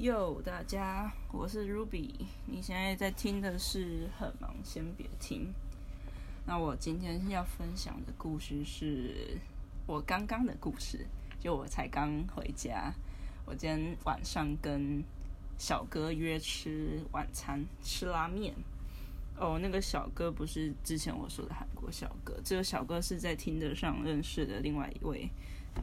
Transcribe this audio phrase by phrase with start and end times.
[0.00, 2.08] 哟，大家，我是 Ruby。
[2.46, 5.40] 你现在在听的是《很忙先别听》。
[6.46, 9.36] 那我今天要分享的故事是
[9.88, 11.04] 我刚刚的故事，
[11.40, 12.94] 就我才刚回家。
[13.44, 15.02] 我今天晚上跟
[15.58, 18.54] 小哥约吃晚餐，吃拉面。
[19.36, 25.28] 哦，那个小哥不是之前我说的韩国小哥，这个小哥是在听得上认识的另外一位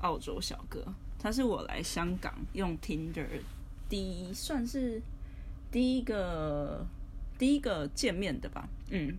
[0.04, 0.86] 澳洲小哥。
[1.20, 3.28] 他是我来香港用 Tinder。
[3.88, 5.02] 第一算是
[5.72, 6.86] 第一个
[7.38, 9.18] 第一个见面的吧，嗯，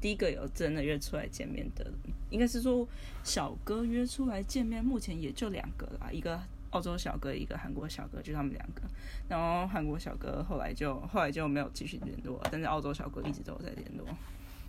[0.00, 1.90] 第一个有真的约出来见面的，
[2.30, 2.86] 应该是说
[3.22, 6.40] 小哥约出来见面，目前也就两个啦，一个
[6.70, 8.82] 澳洲小哥，一个韩国小哥，就他们两个。
[9.28, 14.06] 然后韩国小哥后来就后来就没有继续联络，但是澳洲小哥一直都有在联络。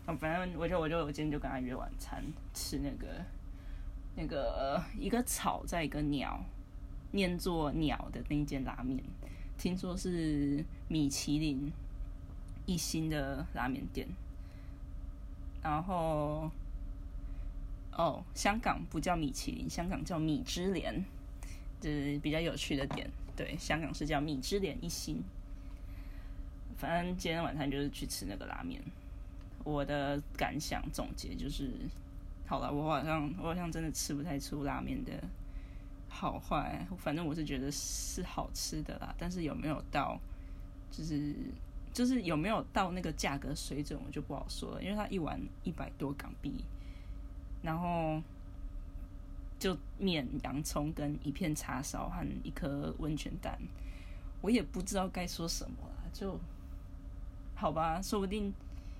[0.05, 2.23] 啊，反正我就我就我今天就跟他约晚餐，
[2.54, 3.07] 吃那个
[4.16, 6.43] 那个一个草在一个鸟
[7.12, 9.02] 念作鸟的那间拉面。
[9.59, 11.70] 听说是米其林
[12.66, 14.07] 一星的拉面店，
[15.62, 16.49] 然后
[17.91, 21.04] 哦，香港不叫米其林，香港叫米芝莲，
[21.82, 23.12] 这比较有趣的点。
[23.35, 25.21] 对，香港是叫米芝莲一星。
[26.77, 28.82] 反正今天晚上就是去吃那个拉面。
[29.66, 31.70] 我的感想总结就是，
[32.48, 35.12] 好了，我好像我好像真的吃不太出拉面的。
[36.20, 39.15] 好坏，反正我是觉得是好吃的啦。
[39.17, 40.20] 但是有没有到，
[40.91, 41.34] 就是
[41.93, 44.84] 就是有没有到那个价格水准，我就不好说了。
[44.84, 46.65] 因为它一碗一百多港币，
[47.63, 48.21] 然后
[49.57, 53.57] 就面、洋葱跟一片叉烧和一颗温泉蛋，
[54.41, 56.09] 我也不知道该说什么了。
[56.11, 56.37] 就
[57.55, 58.54] 好吧，说不定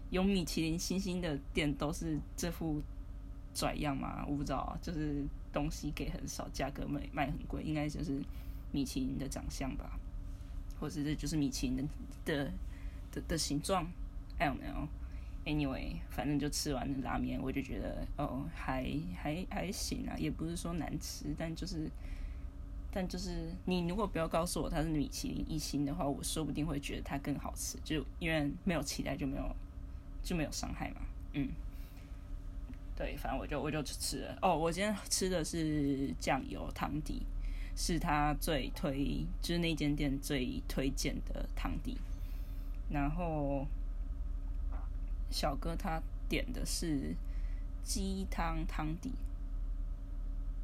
[0.10, 2.82] 有米其林星星的店都是这副
[3.60, 5.26] 拽样嘛，我不知道，就是。
[5.52, 8.22] 东西给很少，价格卖卖很贵，应该就是
[8.72, 10.00] 米其林的长相吧，
[10.80, 11.84] 或者是就是米其林的
[12.24, 12.52] 的
[13.12, 13.84] 的的形状
[14.38, 14.88] ，I don't know。
[15.46, 21.90] Anyway，反正就吃完拉面，我就觉得哦，还还还行啊，也不是说难吃，但就是
[22.92, 29.56] 但就是你如果不要告诉我它是米其林一星的话，我说不定会觉得它更好吃，就因为没有期待就没有
[30.22, 31.02] 就没有伤害嘛，
[31.34, 31.50] 嗯。
[33.00, 34.38] 对，反正我就我就吃了。
[34.42, 37.26] 哦，我今天吃的是酱油汤底，
[37.74, 41.98] 是他最推，就是那间店最推荐的汤底。
[42.90, 43.66] 然后
[45.32, 47.16] 小哥他点的是
[47.82, 49.14] 鸡汤汤底，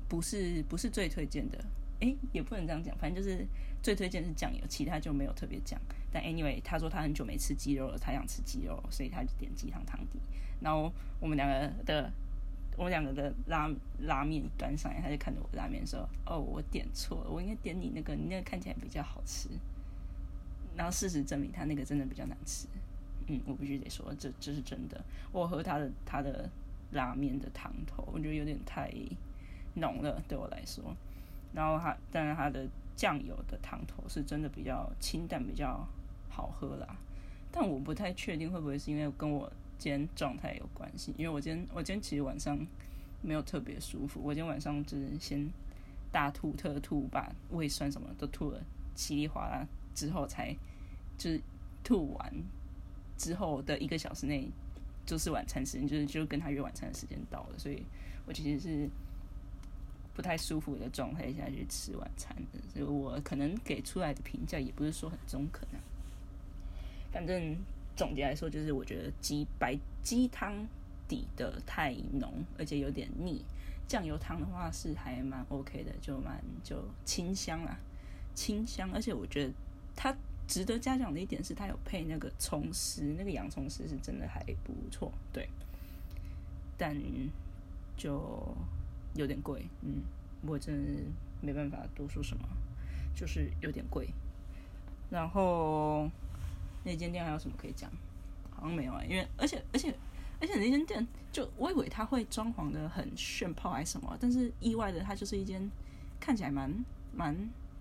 [0.09, 1.63] 不是不是最推荐的。
[2.01, 3.47] 哎，也不能这样讲，反正就是
[3.81, 5.79] 最推荐是酱油，其他就没有特别讲。
[6.11, 10.19] 但 anyway，他说他很久没吃鸡肉了，他想吃鸡肉，所以他就点鸡汤汤底。
[10.59, 10.91] 然后
[11.21, 12.11] 我们两个的。
[12.77, 13.69] 我两个的拉
[13.99, 19.49] 拉面端上来，他就看着我拉面说：“哦，我点错了，我应该点你那个，你那个看起来比较好吃。”
[20.75, 22.67] 然后事实证明，他那个真的比较难吃。
[23.27, 25.01] 嗯，我必须得说，这这是真的。
[25.31, 26.49] 我喝他的他的
[26.91, 28.91] 拉面的汤头，我觉得有点太
[29.75, 30.83] 浓了，对我来说。
[31.53, 35.87] 然后他，但是他的酱油的汤头是真的比较清淡，比较
[36.29, 36.97] 好喝啦。
[37.51, 39.49] 但我不太确定会不会是因为跟我。
[39.77, 42.57] 今天状态有关系，因为我今天我今天其实晚上
[43.21, 44.21] 没有特别舒服。
[44.23, 45.47] 我今天晚上就是先
[46.11, 48.61] 大吐特吐，把胃酸什么都吐了
[48.95, 50.55] 稀里哗啦，之后才
[51.17, 51.41] 就是
[51.83, 52.33] 吐完
[53.17, 54.49] 之后的一个小时内
[55.05, 57.83] 就是晚餐时间，就是就跟他约晚餐的时间到了，所以
[58.25, 58.89] 我其实是
[60.15, 65.77] 不太舒服的状态下去吃晚餐的，所以我可能给出来的评价也不是说很中肯啊，
[67.11, 67.55] 反正。
[67.95, 70.67] 总结来说，就是我觉得鸡白鸡汤
[71.07, 73.43] 底的太浓，而且有点腻。
[73.87, 77.79] 酱油汤的话是还蛮 OK 的，就蛮就清香啊，
[78.33, 78.91] 清香。
[78.93, 79.53] 而且我觉得
[79.95, 80.15] 它
[80.47, 85.11] 值得嘉奖的一点是，它有配那个葱丝，那个洋葱丝是真的还不错。
[85.31, 85.47] 对，
[86.77, 86.95] 但
[87.95, 88.57] 就
[89.13, 90.01] 有点贵，嗯，
[90.45, 91.05] 我真
[91.41, 92.43] 没办法多说什么，
[93.15, 94.09] 就是有点贵。
[95.09, 96.09] 然后。
[96.85, 97.91] 那间店还有什么可以讲？
[98.51, 99.93] 好像没有啊，因为而且而且
[100.39, 105.69] 而且那间店就我以为它会装潢的很炫炮还是什么，但是意外的它就是一间
[106.21, 106.73] 看起来蛮
[107.13, 107.35] 蛮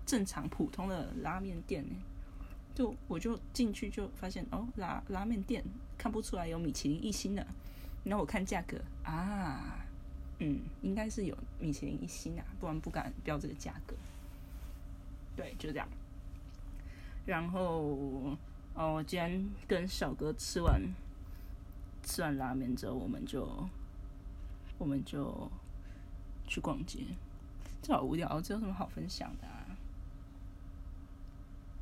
[0.05, 1.95] 正常普通的拉面店呢。
[2.75, 5.63] 就我就进去就发现哦拉拉面店
[5.97, 7.47] 看不出来有米其林一星的，
[8.03, 9.79] 然后我看价格啊，
[10.41, 13.95] 嗯，应该是有米其林一星啊，不然不敢标这个价格。
[15.37, 15.89] 对，就这样，
[17.25, 18.37] 然后。
[18.75, 20.83] 哦，我今天跟小哥吃完
[22.03, 23.49] 吃完拉面之后，我们就
[24.79, 25.49] 我们就
[26.49, 27.01] 去逛街。
[27.81, 29.65] 这好无聊，这有什么好分享的啊？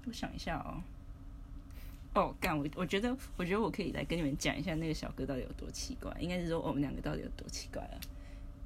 [0.05, 0.83] 我想一下哦。
[2.15, 6.15] 哦，干我我觉得，我觉得我可以来跟你们讲一下那个小哥到底有多奇怪。
[6.21, 7.97] 应该是说我们两个到底有多奇怪啊？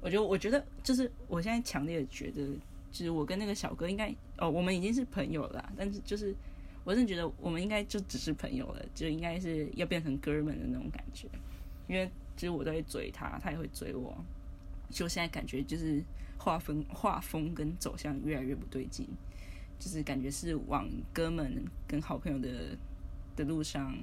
[0.01, 2.45] 我觉得，我觉得就是我现在强烈的觉得，
[2.91, 5.71] 就是我跟那个小哥应该哦，我们已经是朋友了。
[5.77, 6.35] 但是就是
[6.87, 11.27] 我真的觉得我们应该就只是朋友了，就应该是要变成哥们的那种感觉。
[11.85, 14.17] 因为其实我都会追他，他也会追我。
[14.89, 16.01] 就现在感觉就是
[16.37, 19.05] 画风画风跟走向越来越不对劲，
[19.77, 22.49] 就是感觉是往哥们跟好朋友的。
[23.37, 23.95] 的路上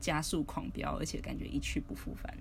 [0.00, 2.36] 加速狂飙，而且感觉一去不复返。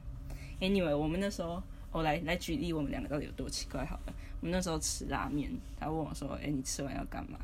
[0.60, 1.62] Anyway，我们那时候，
[1.92, 3.86] 我来来举例，我们两个到底有多奇怪？
[3.86, 7.38] 好了，我们那时候吃拉面，他问我说：“哎，你吃完要干嘛？”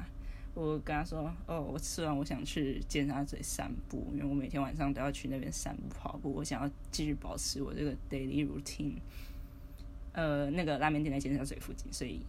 [0.54, 8.96] 我跟他说：“哦，我吃完我想去尖沙咀散步，因为我每天晚上都要去那边散步跑步，我想要继续保持我这个 daily routine。”
[10.14, 12.20] 呃，那个拉面店在尖沙咀附近，所以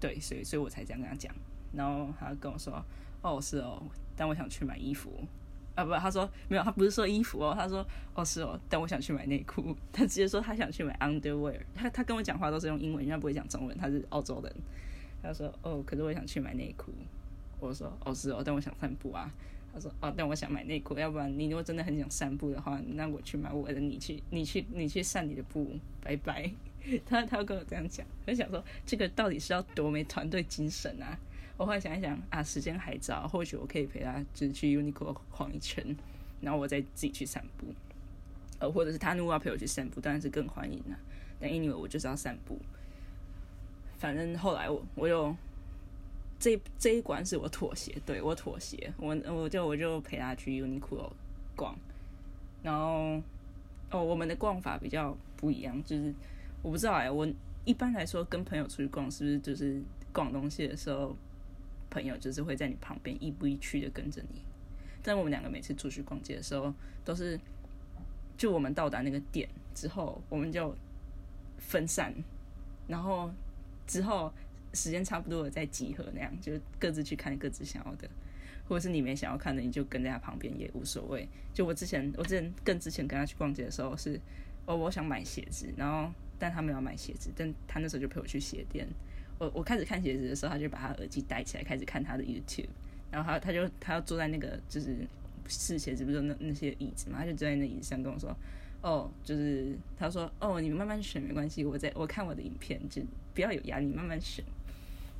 [0.00, 1.30] 对，所以所以我才这样跟他讲。
[1.74, 2.82] 然后他跟我说
[3.20, 3.82] ：“哦，是哦，
[4.16, 5.12] 但我想去买衣服。”
[5.74, 7.82] 啊不，他说没有，他不是说衣服哦，他说
[8.14, 14.54] 哦是哦，但我想去买内裤，他直接说他想去买 underwear，他 他跟我讲话都是用英文，人家不会讲中文，他是澳洲人，
[15.22, 16.92] 他说哦，可是我想去买内裤，
[17.68, 19.32] 我说哦是哦，但我想散步啊，
[19.72, 26.50] 他说哦，但我想买内裤，要不然你如果真的很想散步的话，那我去买我的，你去你去你去散你的步，拜拜，
[27.06, 31.18] 他他跟我这样讲，我想说这个到底是要多没团队精神啊？
[31.56, 35.96] 我后来想一想啊，时间还早，或许我可以陪他，就是去 Uniqlo 晃一圈，
[36.40, 37.66] 然后我再自己去散步。
[38.58, 40.98] 呃，或者是他如果要陪我去散步，当然是更欢迎了。
[41.38, 42.58] 但 anyway，我就是要散步。
[43.98, 45.36] 反正后来我我又
[46.42, 51.12] 这这一关是我妥协，对我妥协，我我就我就陪他去 Uniqlo
[51.54, 51.78] 逛。
[52.64, 53.22] 然后
[53.92, 56.12] 哦，我们的逛法比较不一样，就是
[56.60, 57.28] 我不知道哎，我
[57.64, 59.80] 一般来说跟朋友出去逛，是不是就是
[60.12, 61.16] 逛东西的时候？
[61.90, 64.40] 朋友就是会在你旁边亦步亦趋的跟着你，
[65.02, 66.72] 但我们两个每次出去逛街的时候，
[67.04, 67.38] 都是
[68.38, 70.74] 就我们到达那个店之后，我们就
[71.58, 72.14] 分散，
[72.88, 73.30] 然后
[73.86, 74.32] 之后
[74.72, 78.08] 时间差不多了再集合，那样就各自去看各自想要的，
[78.68, 81.28] 或者是你没想要看的，你就跟在他旁边也无所谓。
[81.52, 84.18] 就我之前，我之前更之前跟他去逛街的时候是，
[84.66, 88.86] 哦，我想买鞋子，然后但他没有买鞋子，但他那时候就陪我去鞋店。
[89.38, 92.68] 我我开始看鞋子的时候，他就把他耳机戴起来，开始看他的 YouTube。
[93.10, 94.96] 然后他他就他要坐在那个就是
[95.48, 98.34] 试鞋子，不是那那些椅子嘛，他就坐在那椅子上跟我说
[98.80, 103.02] ：“哦，就是他说哦，你们慢慢选没关系，我在我看我的影片，就
[103.34, 104.42] 不要有压力，慢慢选。”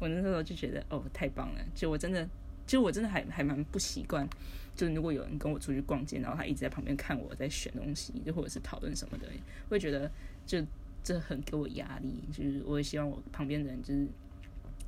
[0.02, 1.64] 我那时候就觉得哦，太棒了！
[1.74, 2.28] 就我真的，
[2.66, 4.28] 就我真的还还蛮不习惯，
[4.74, 9.28] 就是如果有人跟我出去逛街，然后他一直在旁边看我在选东西，就或者是讨论什么的，
[9.68, 10.10] 会觉得
[10.44, 10.60] 就。
[11.04, 14.06] 这很给我压力，就是我也希望我旁边的人就是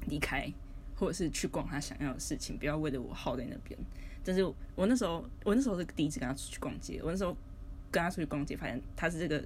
[0.06, 0.48] 离开，
[0.94, 3.76] 或者是去逛他想要的事情，不要为了我耗在那边。
[4.22, 4.44] 但是
[4.76, 7.36] 我那时候，我那时候是第一次跟他出去逛街，我那时候
[7.90, 9.44] 跟他出去逛街，发现他是这个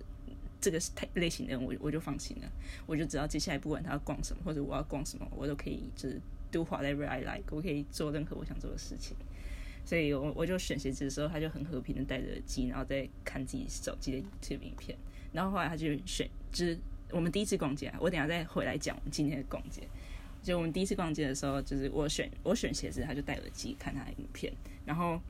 [0.60, 0.80] 这个
[1.14, 2.50] 类型的人，我我就放心了。
[2.86, 6.20] 我就知道接下来不管他要逛什么，或者我要逛什么，我都可以就是
[6.50, 9.16] do whatever I like，我可以做任何我想做的事情。
[9.84, 14.98] 所以我我就选鞋子的时候，他就很和平的戴着耳机，然后再看自己手机的 YouTube 影片。
[15.32, 16.28] 然后后来他就选。
[16.50, 16.78] 就是
[17.10, 19.82] 我们第一次逛街，我等下再回来讲我们今天的逛街。
[20.42, 24.50] 就我们第一次逛街的时候，就是我选我选鞋子，他就戴耳机看他的影片。
[24.86, 25.20] 然后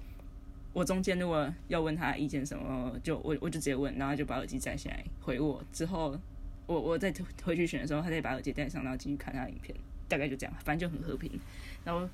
[0.73, 5.63] 我中间如果要问他意见什么，就我我就直接问，然后就把耳机摘下来回我。
[5.73, 6.19] 之后
[6.67, 9.77] 我我再回去选的时候，他再把耳机戴上，然后继续看他的影片。
[10.09, 11.31] 大概就这样，反正就很和平。
[11.85, 12.09] 然后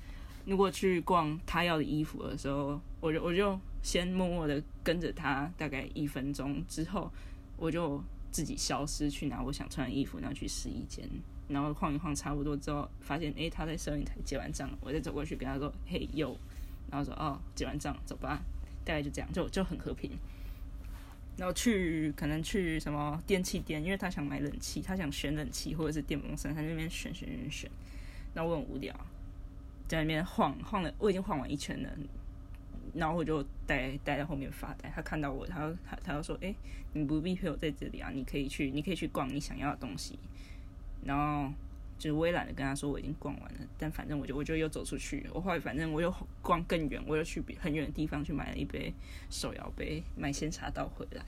[0.45, 7.11] 如果去逛他要的衣服的时候，我就我就先默默的跟着他，大概一分钟之后，
[7.57, 8.03] 我就。
[8.31, 11.09] 自己消失去拿我想穿的衣服，然后去试衣间，
[11.47, 16.35] 然后晃一晃差不多之后，发现诶他在收银台结完账，我再走过去跟他说嘿哟，
[16.91, 18.41] 然后说哦结完账走吧，
[18.83, 20.11] 大概就这样，就就很和平。
[21.37, 27.71] 然后去可能去什么电器店，因为他想买冷气，他想选冷气或者是电风扇，他那边选选选选，
[28.33, 28.95] 然后我很无聊，
[29.87, 31.89] 在那边晃晃了，我已经晃完一圈了。
[32.93, 34.89] 然后我就待待在后面发呆。
[34.95, 36.55] 他看到我，他他他就说：“哎，
[36.93, 40.17] 你不必陪我在这里啊，你可以去，你可以去逛你想要的东西。”
[41.03, 41.51] 然后
[41.97, 45.25] 就是我也懒得跟他说我已经逛完了，但反正我就我就又走出去。
[45.33, 48.93] 我后来反正我又逛更远，我又去很远的地方去买了一杯
[49.29, 51.23] 手摇杯，买鲜茶倒回来。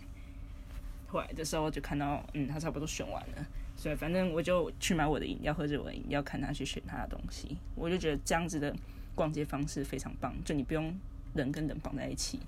[1.07, 7.57] 后来的时候就看到，嗯，他差不多选完了，所以反正我就去买我的饮料，喝着我的饮料，看他去选他的东西。
[7.75, 8.75] 我就觉得这样子的
[9.15, 10.93] 逛街方式非常棒，就你不用。
[11.33, 12.39] 人跟人绑在一起，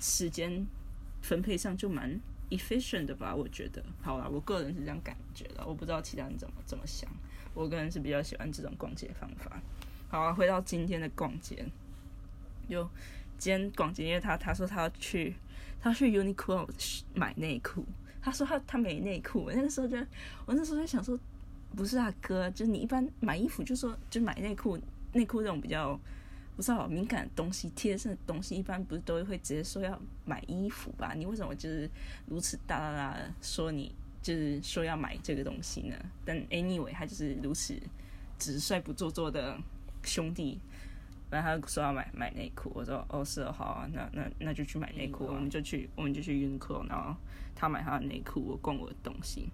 [0.00, 0.66] 时间
[1.22, 2.18] 分配上就蛮
[2.48, 3.32] efficient 的吧？
[3.32, 7.08] 我觉得，好啦，我个人是这样感觉的，我不知道其他人怎么怎么想。
[7.54, 9.60] 我个人是比较喜欢这种逛街方法。
[10.08, 11.64] 好，回到今天的逛街，
[12.68, 12.88] 就
[13.38, 15.34] 今天逛街，因为他他说他要去，
[15.80, 16.68] 他要去 Uniqlo
[17.14, 17.84] 买内裤。
[18.22, 19.96] 他说他他没内裤，那个时候就
[20.44, 21.18] 我那时候在想说，
[21.74, 24.78] 不是啊哥，就你一般买衣服就说就买内裤，
[25.14, 25.98] 内裤这种比较
[26.54, 31.14] 不是好敏感的东西、贴身的东西，一般不是都会直接说要买衣服吧？
[31.14, 31.88] 你为什么就是
[32.26, 35.96] 如此大大大的说你就是说要买这个东西呢？
[36.24, 37.80] 但 anyway，他就是如此
[38.38, 39.58] 直率不做作的
[40.02, 40.58] 兄弟。
[41.30, 47.14] 然后他说要买买内裤，我说哦是哦好啊，那那那就去买内裤，我们就去我们就去 Uniqlo，然后
[47.54, 49.48] 他买他的内裤，我逛我的东西。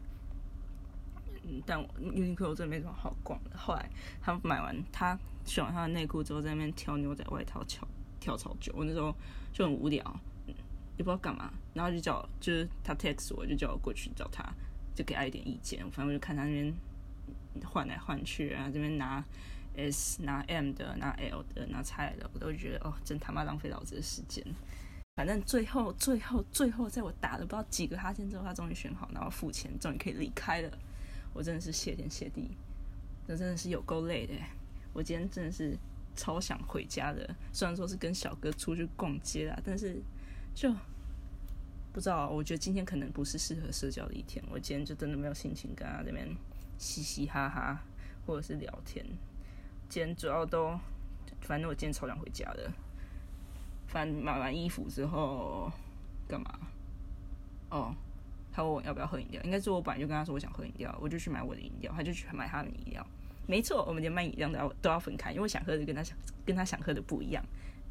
[1.44, 3.58] 嗯，但 Uniqlo 真的没什么好逛的。
[3.58, 3.90] 后来
[4.22, 7.86] 他买完，他选完他的内裤之后，在那边挑牛仔外套，挑
[8.18, 8.72] 挑超久。
[8.74, 9.14] 我那时候
[9.52, 10.02] 就很无聊，
[10.96, 14.44] 也不知道干嘛，然后就叫就是他 text 我，就叫我过去找他，
[14.94, 15.80] 就给他一点意见。
[15.90, 16.74] 反正我就看他那边
[17.64, 19.24] 换来换去啊，这边拿。
[19.78, 24.42] S 拿 M 的，拿 L 的，拿 X 的，我都觉得哦，真他妈浪费老子的时间。
[25.16, 30.78] 反正最后、最后、最后，在我打了不知道几个哈欠之后，他终于选好，然后付钱，终于可以离开了。
[31.34, 32.50] 我真的是谢天谢地，
[33.28, 34.32] 这真的是有够累的。
[34.94, 35.76] 我今天真的是
[36.14, 40.00] 超想回家的，虽然说是跟小哥出去逛街啦，但是
[40.56, 40.74] 就
[41.92, 42.30] 不知道。
[42.30, 46.26] 我觉得今天可能不是适合社交的一天，我今天就真的没有心情跟他这边
[46.78, 47.78] 嘻嘻哈哈，
[48.26, 49.04] 或者是聊天。
[49.90, 50.80] 今天主要都，
[51.42, 52.72] 反正我今天超想回家的。
[53.86, 55.70] 反正买完衣服之后
[56.26, 56.58] 干嘛？
[57.68, 57.94] 哦，
[58.50, 63.06] 他问我要不要喝饮料，应该是我本来就跟他说我想喝饮料，我就去买我的饮料，他就去买他的饮料。
[63.46, 67.44] 没错，我们连卖饮料都要都要分开，因为想喝的跟他想跟他想喝的不一样。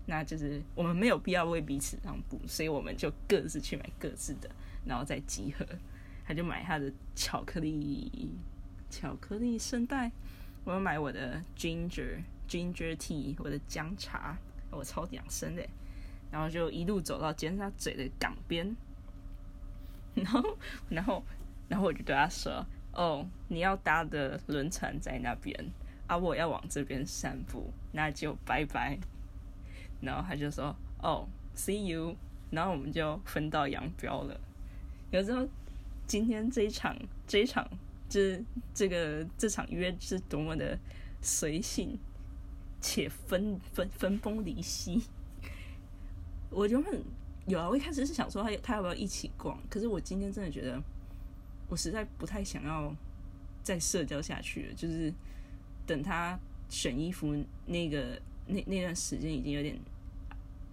[0.06, 4.50] 那就是我们没有必要为彼此让步，所以我们就各自去买各自的，
[4.86, 5.66] 然后再集合。
[6.28, 8.32] 他就买他的巧克力
[8.90, 10.12] 巧克力圣代。
[10.64, 14.36] 我要买我的 ginger ginger tea，我的姜茶，
[14.72, 15.64] 我超养生的。
[16.32, 18.76] 然后就一路走到尖沙咀的港边，
[20.16, 20.58] 然后，
[20.90, 21.24] 然后，
[21.70, 25.56] 然后我就对他说：“哦，你要搭的轮船在那边，
[26.08, 28.98] 啊，我要往这边散步，那就拜拜。”
[30.02, 32.16] 然后他就说：“哦，see you。”
[32.52, 34.40] 然后我们就分道扬镳了。
[35.12, 35.48] 有时候
[36.08, 36.98] 今天这一场，
[37.28, 37.68] 这一场。
[38.08, 38.40] 这
[38.72, 40.78] 这个这场约是多么的
[41.22, 41.98] 随性
[42.80, 45.02] 且分分分崩离析，
[46.52, 47.04] 我就很
[47.48, 47.68] 有啊！
[47.68, 50.80] 我一开始是想说他他要不要一起逛，可是我今天真的觉得
[51.68, 52.96] 我实在不太想要
[53.64, 54.74] 再社交下去了。
[54.76, 55.12] 就是
[55.88, 57.36] 等他选衣服
[57.66, 59.80] 那个那那段时间已经有点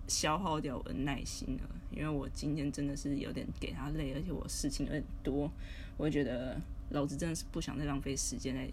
[0.09, 5.51] 消耗掉我的耐心了，因为我今天真的是有点给他累，而且我事情有点多，
[5.97, 6.61] 我觉得。
[6.91, 8.71] 老子真的是不想再浪费时间在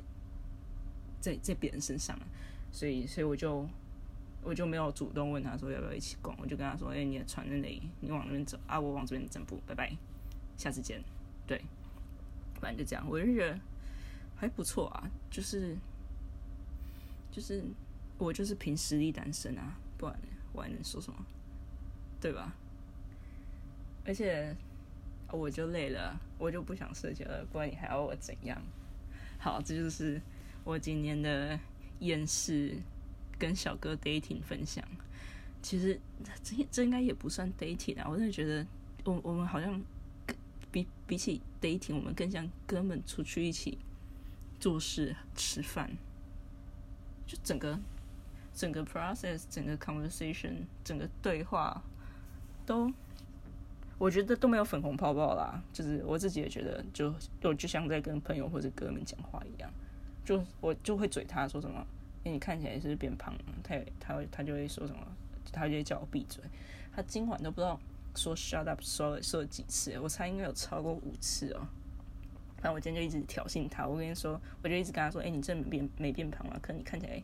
[1.22, 2.28] 在在别人身上了，
[2.70, 3.66] 所以所以我就
[4.44, 7.82] 我就没有主动问他说要不要一起逛，我就跟他说：“哎，你的船在哪里？
[8.02, 9.96] 你往那边走啊，我往这边整步，拜拜，
[10.58, 11.02] 下次见。”
[11.48, 11.62] 对，
[12.60, 13.58] 反正就这样，我就觉得
[14.36, 15.78] 还不错啊，就是
[17.32, 17.64] 就是
[18.20, 20.16] 我就是凭实力单身啊，不然
[20.54, 21.26] 我还能说什么？
[22.22, 22.54] 对吧？
[24.06, 24.56] 而且。
[25.32, 28.60] 我就累了，我就不想社交了，不然你还要我怎样？
[29.38, 30.20] 好，这就是
[30.64, 31.60] 我今年的
[32.00, 32.76] 厌世
[33.38, 34.84] 跟小哥 dating 分享。
[35.62, 36.02] 其实
[36.42, 38.66] 这这应该也不算 dating 啊，我真的觉得
[39.04, 39.80] 我我们好像
[40.72, 43.78] 比比起 dating，我们更像哥们出去一起
[44.60, 45.96] 做事、吃饭，
[47.28, 47.80] 就整个
[48.54, 50.54] 整个 process、整个 conversation、
[50.84, 51.82] 整个对话
[52.66, 52.92] 都。
[53.98, 59.70] 我觉得都没有粉红泡泡啦，就是我自己也觉得，就就就像在跟朋友或者哥们讲话一样，
[60.24, 61.86] 就我就会嘴他说什么，
[62.24, 65.06] 哎，你看起来是变胖了，他也他会他就会说什么，
[65.52, 66.42] 他就会叫我闭嘴，
[66.96, 67.78] 他今晚都不知道
[68.16, 71.68] 说 shut up 说了说了几次，我猜应该有超过五次哦。
[72.56, 77.22] 反正我今天就一直挑衅他，我跟你说，我就一直跟他说，哎，你真没变没变胖啊，可你看起来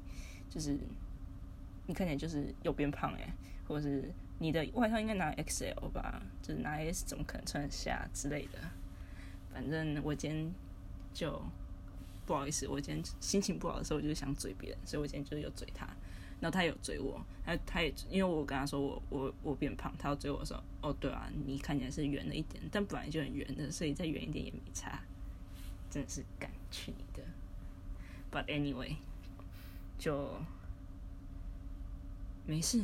[0.50, 0.77] 就是
[1.88, 3.34] 你看起来就是有变胖哎，
[3.68, 4.12] 或者是。
[4.38, 8.60] 你的外套应该拿 XL 吧，就是拿 S 怎么可能穿得下之类的。
[9.54, 10.54] 反正我今天
[11.13, 11.42] 就
[12.25, 15.88] 不好意思，我今天心情不好的时候，我就想嘴别人，所以我今天就有嘴他。
[16.42, 25.00] 然后他有嘴我，他他也因为我跟他说我我我变胖，他要追我说哦对啊，你看起来是圆了一点，但本来就很圆的，所以再圆一点也没差。
[25.89, 27.24] 真的是敢去你的
[28.30, 28.98] ！But anyway，
[29.98, 30.42] 就
[32.46, 32.84] 没事。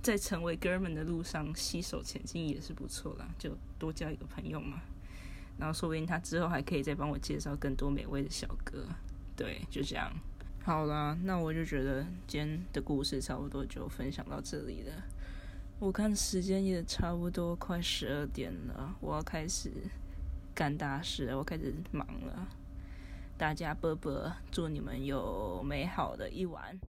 [0.00, 4.80] 在成为哥们的路上携手前进也是不错啦，就多交一个朋友嘛。
[5.58, 8.86] 然后说不定他之后还可以再帮我介绍更多美味的小哥。
[9.36, 10.10] 对，就这样。
[10.62, 14.92] 好啦，那我就觉得今天的故事差不多就分享到这里了。
[15.80, 19.70] 我看时间也差不多快十二点了，我要开始
[20.54, 22.48] 干大事了，我开始忙了。
[23.36, 26.78] 大家啵啵，祝你们有美好的一晚。